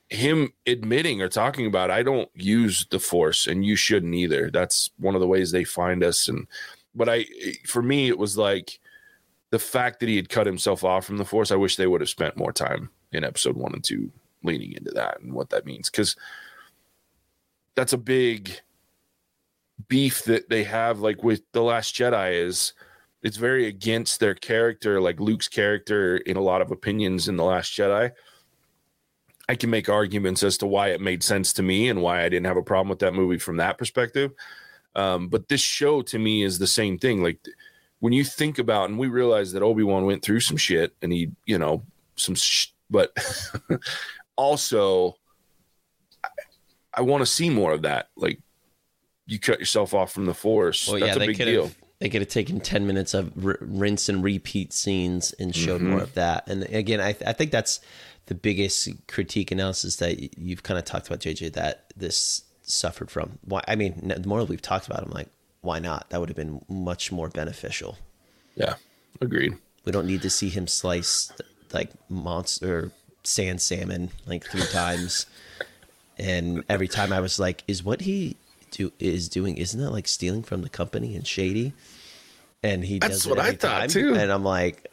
[0.08, 4.50] him admitting or talking about, I don't use the Force, and you shouldn't either.
[4.50, 6.28] That's one of the ways they find us.
[6.28, 6.46] And
[6.94, 7.26] but I,
[7.66, 8.78] for me, it was like
[9.50, 11.50] the fact that he had cut himself off from the Force.
[11.50, 14.10] I wish they would have spent more time in Episode One and Two
[14.44, 16.14] leaning into that and what that means because
[17.74, 18.60] that's a big
[19.88, 22.72] beef that they have like with the last jedi is
[23.22, 27.44] it's very against their character like luke's character in a lot of opinions in the
[27.44, 28.10] last jedi.
[29.48, 32.28] I can make arguments as to why it made sense to me and why i
[32.28, 34.32] didn't have a problem with that movie from that perspective.
[34.96, 37.22] Um, but this show to me is the same thing.
[37.22, 37.38] Like
[38.00, 41.12] when you think about, and we realize that Obi Wan went through some shit, and
[41.12, 41.82] he, you know,
[42.16, 43.12] some, sh- but
[44.36, 45.16] also,
[46.22, 46.28] I,
[46.94, 48.08] I want to see more of that.
[48.16, 48.40] Like,
[49.26, 50.86] you cut yourself off from the Force.
[50.88, 51.70] Well, That's yeah, a big deal.
[51.98, 55.90] they could have taken ten minutes of r- rinse and repeat scenes and showed Mm-hmm.
[55.90, 56.46] more of that.
[56.48, 57.80] And again, I I think that's
[58.26, 61.52] the biggest critique analysis that you've kind of talked about, JJ.
[61.54, 63.38] That this suffered from.
[63.44, 63.62] Why?
[63.68, 65.28] I mean, n- the more we've talked about, it, I'm like,
[65.60, 66.10] why not?
[66.10, 67.98] That would have been much more beneficial.
[68.56, 68.74] Yeah,
[69.20, 69.54] agreed.
[69.84, 71.30] We don't need to see him slice
[71.72, 72.90] like monster
[73.24, 75.26] sand salmon like three times.
[76.18, 78.36] And every time I was like, is what he
[78.76, 81.72] do is doing isn't that like stealing from the company and shady?
[82.62, 83.88] And he That's does what I thought, time.
[83.88, 84.14] too.
[84.14, 84.90] And I'm like,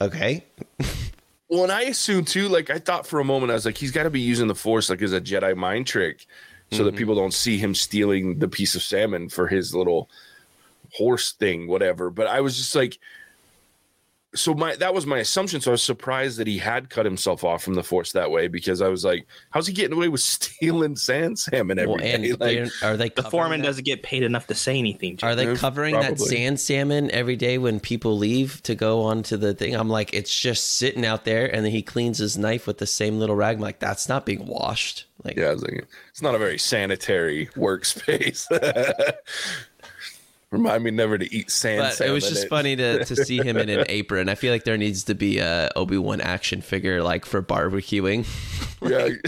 [0.00, 0.44] okay.
[1.48, 3.92] Well, and I assumed too, like I thought for a moment, I was like, he's
[3.92, 6.26] got to be using the Force like as a Jedi mind trick,
[6.70, 6.84] so Mm-hmm.
[6.86, 10.08] that people don't see him stealing the piece of salmon for his little
[10.94, 12.10] horse thing, whatever.
[12.10, 12.98] But I was just like,
[14.34, 15.60] so my that was my assumption.
[15.60, 18.48] So I was surprised that he had cut himself off from the Force that way
[18.48, 22.12] because I was like, how's he getting away with stealing sand salmon every Well, day?
[22.14, 22.38] and Like,
[22.80, 23.66] they're- they The foreman that?
[23.66, 25.18] doesn't get paid enough to say anything.
[25.22, 29.36] Are they Yeah, covering that sand salmon every day when people leave to go onto
[29.36, 29.74] the thing?
[29.74, 32.86] I'm like, it's just sitting out there, and then he cleans his knife with the
[32.86, 33.56] same little rag.
[33.56, 35.06] I'm like, that's not being washed.
[35.22, 38.46] Like, yeah, I was like, it's not a very sanitary workspace.
[40.54, 43.56] Remind me never to eat sand But it was just funny to, to see him
[43.56, 44.28] in an apron.
[44.28, 48.24] I feel like there needs to be a Obi Wan action figure like for barbecuing.
[48.84, 49.08] Yeah.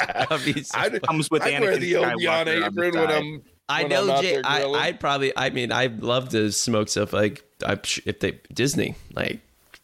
[0.00, 1.00] So I'd, fun.
[1.00, 3.10] Comes with I'd wear the Obi Wan Skywalker on the apron when.
[3.10, 3.42] I'm.
[3.68, 5.36] I when know, I'm Jay, I, I'd probably.
[5.36, 7.72] I mean, I'd love to smoke stuff like I,
[8.06, 9.40] if they Disney like.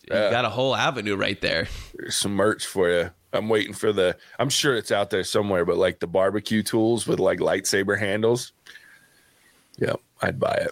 [0.08, 0.24] Yeah.
[0.24, 1.68] You got a whole avenue right there.
[1.94, 3.10] There's some merch for you.
[3.32, 4.16] I'm waiting for the.
[4.38, 8.52] I'm sure it's out there somewhere, but like the barbecue tools with like lightsaber handles.
[9.78, 10.70] Yeah, I'd buy it.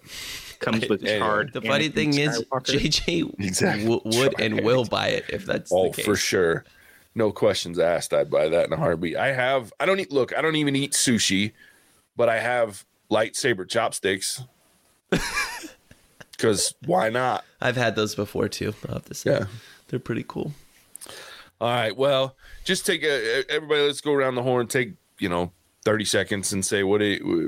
[0.61, 1.19] comes with Anyway.
[1.19, 1.53] charred.
[1.53, 3.85] The funny Anakin thing is, JJ Exactly.
[3.85, 4.65] w- would and Right.
[4.65, 6.05] will buy it if that's Oh, the case.
[6.05, 6.65] for sure.
[7.15, 8.13] No questions asked.
[8.15, 9.17] I'd buy that in a heartbeat.
[9.17, 9.73] I have.
[9.79, 10.11] I don't eat.
[10.11, 11.53] Look, I don't even eat sushi,
[12.17, 14.43] but I have lightsaber chopsticks.
[16.33, 17.45] Because why not?
[17.61, 18.75] I've had those before too.
[18.89, 19.47] I'll have to say, Yeah.
[19.89, 20.53] they're pretty cool.
[21.61, 21.97] All right.
[21.97, 23.83] Well, just take a everybody.
[23.83, 24.67] Let's go around the horn.
[24.67, 25.53] Take you know
[25.85, 27.05] thirty seconds and say what are,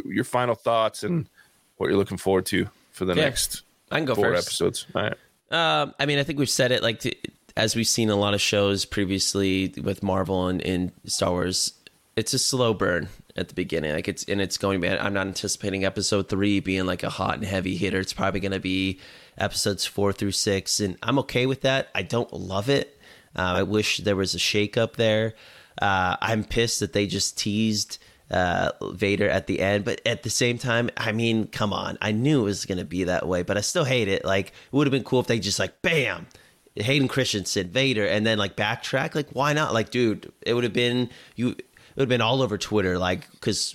[0.07, 1.29] your final thoughts and
[1.77, 3.25] what you're looking forward to for the Yeah.
[3.25, 4.47] next I can go four first.
[4.49, 4.87] episodes.
[4.95, 5.15] All right.
[5.51, 7.15] Um, I mean, I think we've said it like to,
[7.57, 11.73] as we've seen a lot of shows previously with Marvel and in Star Wars.
[12.17, 14.81] It's a slow burn at the beginning, like it's and it's going.
[14.81, 18.01] to be I'm not anticipating episode three being like a hot and heavy hitter.
[18.01, 18.99] It's probably going to be
[19.37, 21.89] episodes four through six, and I'm okay with that.
[21.95, 22.99] I don't love it.
[23.37, 25.35] Uh, I wish there was a shakeup there.
[25.81, 27.99] Uh, I'm pissed that they just teased
[28.31, 32.13] uh, Vader at the end, but at the same time, I mean, come on, I
[32.13, 34.25] knew it was going to be that way, but I still hate it.
[34.25, 36.27] Like, it would have been cool if they just like, bam,
[36.75, 39.15] Hayden Christensen, Vader, and then like backtrack.
[39.15, 39.73] Like, why not?
[39.73, 41.51] Like, dude, it would have been you.
[41.51, 43.75] It would have been all over Twitter, like, because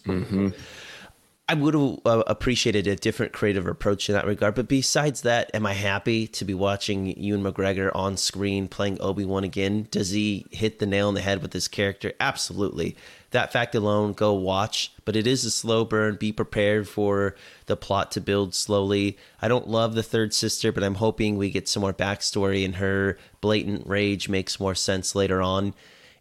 [1.49, 4.53] I would have uh, appreciated a different creative approach in that regard.
[4.53, 9.25] But besides that, am I happy to be watching Ewan McGregor on screen playing Obi
[9.25, 9.87] Wan again?
[9.89, 12.13] Does he hit the nail on the head with his character?
[12.19, 12.95] Absolutely.
[13.31, 14.93] That fact alone, go watch.
[15.05, 16.15] But it is a slow burn.
[16.15, 19.17] Be prepared for the plot to build slowly.
[19.41, 22.75] I don't love the third sister, but I'm hoping we get some more backstory and
[22.75, 25.73] her blatant rage makes more sense later on.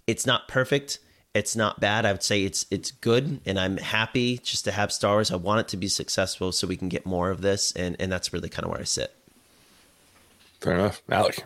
[0.06, 0.98] It's not perfect
[1.34, 2.04] it's not bad.
[2.04, 5.30] I would say it's it's good, and I'm happy just to have Star Wars.
[5.30, 8.10] I want it to be successful so we can get more of this, and and
[8.10, 9.14] that's really kind of where I sit.
[10.60, 11.02] Fair enough.
[11.08, 11.44] Alec.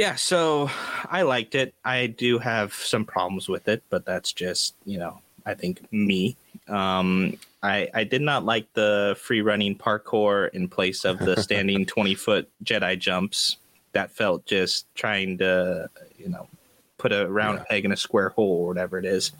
[0.00, 0.70] Yeah, so
[1.10, 1.74] I liked it.
[1.84, 6.36] I do have some problems with it, but that's just, you know, I think me.
[6.68, 11.84] Um, I, I did not like the free running parkour in place of the standing
[11.96, 13.58] 20 foot Jedi jumps.
[13.92, 16.48] That felt just trying to, you know,
[16.96, 17.64] put a round Yeah.
[17.68, 19.32] peg in a square hole or whatever it is.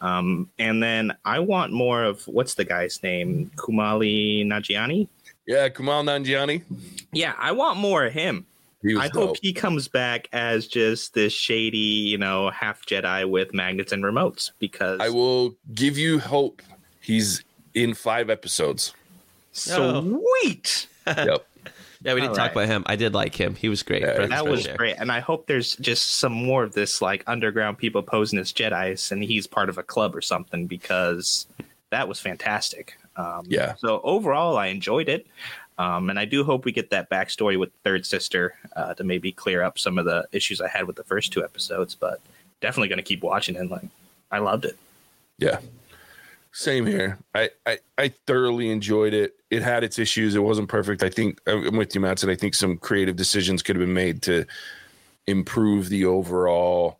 [0.00, 3.52] Um, and then I want more of what's the guy's name?
[3.54, 5.06] Kumali Nagiani?
[5.46, 6.62] Yeah, Kumail Nanjiani.
[7.12, 8.46] Yeah, I want more of him.
[8.86, 9.26] He was I dope.
[9.28, 14.04] hope he comes back as just this shady, you know, half Jedi with magnets and
[14.04, 16.62] remotes because I will give you hope.
[17.00, 17.42] He's
[17.74, 18.92] in five episodes.
[19.52, 20.86] sweet.
[21.06, 21.46] yep.
[22.02, 22.64] Yeah, we didn't All talk right.
[22.64, 22.82] about him.
[22.86, 23.54] I did like him.
[23.54, 24.02] He was great.
[24.02, 24.76] Yeah, That was Fraser.
[24.76, 24.96] great.
[24.98, 29.10] And I hope there's just some more of this like underground people posing as Jedi's
[29.10, 31.46] and he's part of a club or something because
[31.90, 32.98] that was fantastic.
[33.16, 33.74] Um, Yeah.
[33.78, 35.26] So overall, I enjoyed it.
[35.78, 39.30] Um, and I do hope we get that backstory with Third Sister uh, to maybe
[39.32, 41.94] clear up some of the issues I had with the first two episodes.
[41.94, 42.20] But
[42.60, 43.70] definitely going to keep watching it.
[43.70, 43.88] Like,
[44.30, 44.78] I loved it.
[45.38, 45.58] Yeah.
[46.52, 47.18] same here.
[47.34, 49.34] I, I I thoroughly enjoyed it.
[49.50, 50.34] It had its issues.
[50.34, 51.02] It wasn't perfect.
[51.02, 52.22] I think I'm with you, Matt.
[52.22, 54.46] And I think some creative decisions could have been made to
[55.26, 56.98] improve the overall.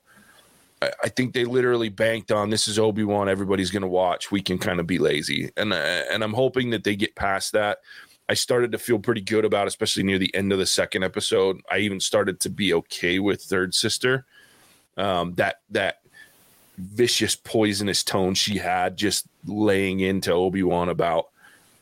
[0.83, 3.31] I, I think they literally banked on this is Obi Wan.
[3.31, 4.31] Everybody's going to watch.
[4.31, 7.53] We can kind of be lazy, and uh, and I'm hoping that they get past
[7.53, 7.79] that.
[8.29, 11.61] I started to feel pretty good about, especially near the end of the second episode.
[11.71, 14.27] I even started to be okay with Third Sister.
[14.97, 16.01] Um, that that
[16.79, 21.29] vicious, poisonous tone she had, just laying into Obi Wan about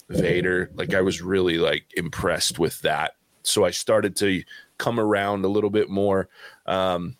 [0.08, 0.70] Vader.
[0.74, 3.14] Like I was really like impressed with that.
[3.42, 4.42] So I started to
[4.78, 6.28] come around a little bit more.
[6.66, 7.16] Um,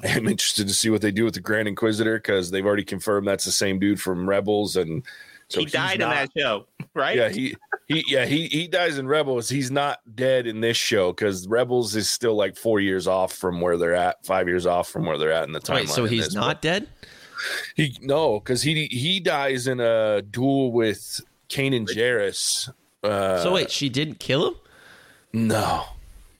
[0.04, 3.26] I'm interested to see what they do with the Grand Inquisitor because they've already confirmed
[3.26, 5.02] that's the same dude from Rebels, and
[5.48, 7.16] so he died in that show, right?
[7.16, 7.54] yeah, he
[7.86, 9.48] he yeah he he dies in Rebels.
[9.48, 13.60] He's not dead in this show because Rebels is still like four years off from
[13.60, 15.74] where they're at, five years off from where they're at in the timeline.
[15.74, 16.34] Wait, so he's this.
[16.34, 16.88] not dead?
[17.76, 22.72] He no, because he he dies in a duel with Kanan Jarrus.
[23.02, 24.54] Uh, so wait, she didn't kill him?
[25.32, 25.84] no,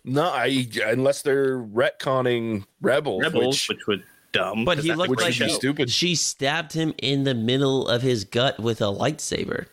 [0.05, 4.01] no, I unless they're retconning Rebels, Rebels, which which, was
[4.35, 4.65] dumb.
[4.67, 5.91] But 'cause he looked like she stupid.
[5.91, 9.67] she stabbed him in the middle of his gut with a lightsaber.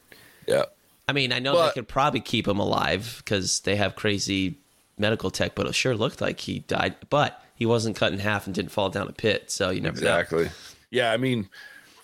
[0.47, 0.63] yeah.
[1.09, 4.55] I mean, I know But- they could probably keep him alive because they have crazy
[4.97, 6.95] medical tech, but it sure looked like he died.
[7.09, 9.99] But he wasn't cut in half and didn't fall down a pit, so you never
[9.99, 10.07] know.
[10.17, 10.49] Exactly.
[10.89, 11.49] Yeah, I mean,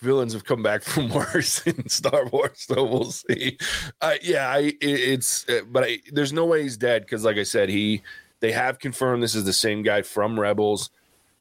[0.02, 3.58] villains have come back from worse in Star Wars, so we'll see.
[4.02, 7.38] Uh, yeah, I, it, it's, uh, but I, there's no way he's dead because, like
[7.38, 8.02] I said, he
[8.42, 10.90] they have confirmed this is the same guy from Rebels,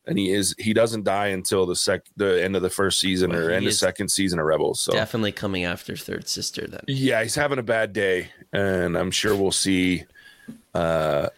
[0.07, 3.31] and he is he doesn't die until the sec the end of the first season
[3.31, 4.81] Well, or end of second season of Rebels.
[4.81, 6.83] So Definitely coming after Third Sister then.
[6.87, 10.05] yeah, he's having a bad day, and I'm sure we'll see
[10.75, 11.29] uh,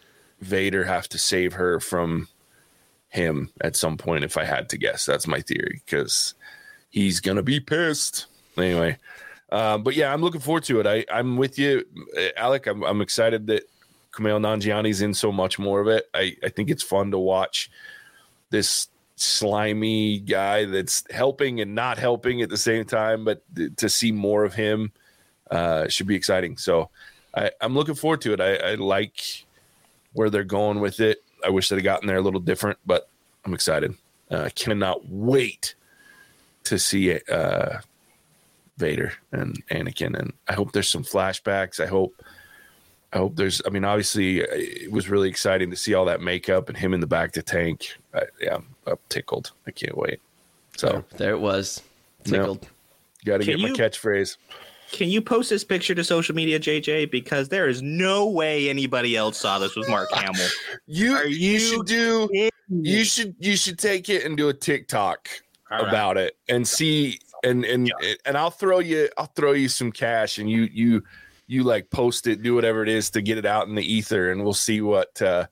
[0.40, 2.28] Vader have to save her from
[3.08, 4.24] him at some point.
[4.24, 6.34] If I had to guess, that's my theory because
[6.90, 8.98] he's gonna be pissed anyway.
[9.50, 10.86] Um, but yeah, I'm looking forward to it.
[10.86, 11.84] I, I'm with you,
[12.18, 12.66] uh, Alec.
[12.66, 13.62] I'm, I'm excited that
[14.12, 16.06] Kumail Nanjiani's in so much more of it.
[16.12, 17.70] I, I think it's fun to watch
[18.50, 23.42] this slimy guy that's helping and not helping at the same time, but
[23.76, 24.92] to see more of him
[25.50, 26.56] uh, should be exciting.
[26.56, 26.90] So
[27.34, 28.40] I, I'm looking forward to it.
[28.40, 29.46] I, I like
[30.12, 31.18] where they're going with it.
[31.44, 33.08] I wish they'd have gotten there a little different, but
[33.44, 33.94] I'm excited.
[34.30, 35.74] Uh, I cannot wait
[36.64, 37.78] to see uh,
[38.76, 41.80] Vader and Anakin, and I hope there's some flashbacks.
[41.80, 42.22] I hope.
[43.12, 43.62] I hope there's.
[43.66, 46.92] I mean, obviously, eh, it was really exciting to see all that makeup and him
[46.92, 47.96] in the bacta tank.
[48.14, 49.52] I, yeah, I'm, I'm tickled.
[49.66, 50.20] I can't wait.
[50.76, 51.82] So, There it was.
[52.24, 52.38] Yeah.
[52.38, 52.68] Tickled.
[53.24, 54.36] got to Can get my you- catchphrase.
[54.90, 57.10] Can you post this picture to social media, JJ?
[57.10, 60.46] Because there is no way anybody else saw this with Mark Hamill.
[60.86, 62.48] You Are you, you should do.
[62.70, 65.28] You should you should take it and do a TikTok
[65.70, 65.88] All right.
[65.88, 67.92] about it and see and and
[68.24, 71.02] and I'll throw you I'll throw you some cash and you you
[71.48, 74.30] you like post it do whatever it is to get it out in the ether
[74.30, 75.46] and we'll see what uh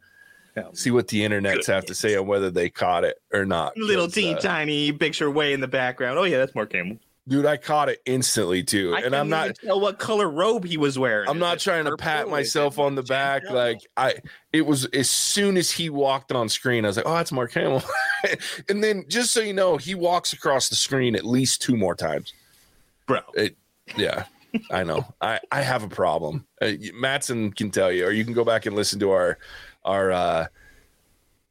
[0.57, 0.69] Yeah.
[0.75, 3.77] see what the internets have to say on whether they caught it or not.
[3.77, 6.19] Little teeny uh, tiny picture way in the background.
[6.19, 6.99] Oh yeah, that's Mark Hamill.
[7.29, 9.47] dude, I caught it instantly too, I and I'm not.
[9.47, 11.29] even tell what color robe he was wearing.
[11.29, 13.43] I'm not trying to pat myself on the back.
[13.43, 13.59] magenta?
[13.59, 14.15] Like I,
[14.53, 17.53] it was as soon as he walked on screen, I was like, "Oh, that's Mark
[17.53, 17.83] Hamill."
[18.69, 21.95] and then, just so you know, he walks across the screen at least two more
[21.95, 22.33] times.
[23.07, 23.21] bro.
[23.35, 23.57] It,
[23.97, 24.25] yeah,
[24.71, 25.05] I know.
[25.21, 26.47] I I have a problem.
[26.61, 29.39] Uh, Matson can tell you, or you can go back and listen to our
[29.85, 30.47] our uh,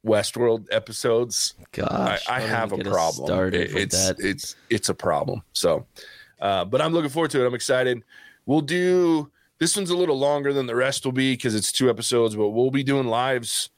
[0.04, 1.54] Westworld episodes.
[1.60, 3.54] I, Gosh, I don't have a even get us problem.
[3.54, 4.16] It- it's that.
[4.20, 5.42] it's it's a problem.
[5.52, 5.86] So,
[6.40, 7.46] uh, but I'm looking forward to it.
[7.46, 8.02] I'm excited.
[8.46, 11.88] We'll do this one's a little longer than the rest will be because it's two
[11.90, 13.70] episodes, but we'll be doing lives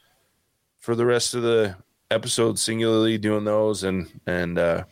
[0.80, 1.76] for the rest of the
[2.10, 4.84] episodes singularly, doing those and and uh,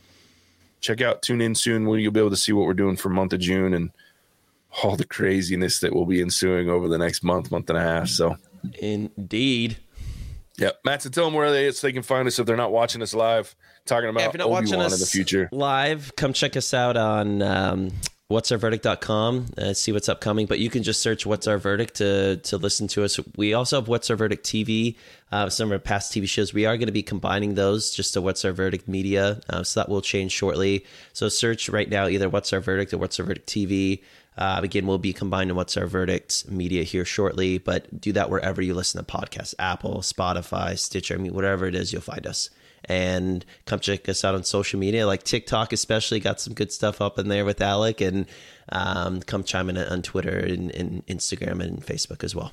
[0.80, 3.08] check out tune in soon when you'll be able to see what we're doing for
[3.10, 3.90] month of June and
[4.82, 8.08] all the craziness that will be ensuing over the next month, month and a half.
[8.08, 8.36] So.
[8.78, 9.78] Indeed.
[10.58, 12.72] Yeah, Matt, so tell them where they so they can find us if they're not
[12.72, 13.54] watching us live,
[13.84, 15.48] talking about Yeah, if you're not watching Obi-Wan us in the future.
[15.52, 17.90] live, come check us out on um,
[18.28, 21.94] what's our verdict.com uh, see what's upcoming but you can just search what's our verdict
[21.96, 24.96] to to listen to us we also have what's our verdict tv
[25.30, 28.14] uh, some of our past tv shows we are going to be combining those just
[28.14, 32.08] to what's our verdict media uh, so that will change shortly so search right now
[32.08, 34.02] either what's our verdict or what's our verdict tv
[34.36, 38.60] uh, again, we'll be combining what's our verdict media here shortly, but do that wherever
[38.60, 42.50] you listen to podcasts Apple, Spotify, Stitcher, I mean, whatever it is, you'll find us.
[42.88, 46.20] And come check us out on social media, like TikTok, especially.
[46.20, 48.00] Got some good stuff up in there with Alec.
[48.00, 48.26] And
[48.68, 52.52] um, come chime in on Twitter and, and Instagram and Facebook as well.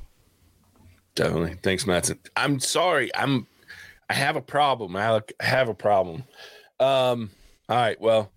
[1.13, 1.57] Definitely.
[1.61, 2.09] Thanks, Matt.
[2.36, 3.13] I'm sorry.
[3.15, 3.45] I'm
[4.09, 5.34] I have a problem, Alec.
[5.39, 6.23] I have a problem.
[6.79, 7.29] Um,
[7.69, 8.31] all right, well,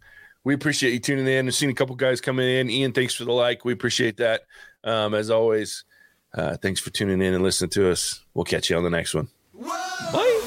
[0.47, 1.49] we appreciate you tuning in.
[1.49, 2.70] I've seen a couple guys coming in.
[2.70, 3.64] Ian, thanks for the like.
[3.64, 4.42] We appreciate that.
[4.84, 5.82] Um, as always,
[6.34, 8.20] uh, thanks for tuning in and listening to us.
[8.32, 9.26] We'll catch you on the next one.
[9.61, 10.40] Bye.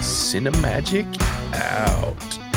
[0.00, 1.06] Cinemagic
[1.54, 2.47] out.